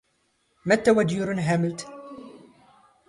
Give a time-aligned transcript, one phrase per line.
[0.67, 1.79] ⵎⴰⵜⵜⴰ ⵡⴰⴷ ⵢⵓⵔⵓⵏ ⵀⴰⵎⵍⵜ?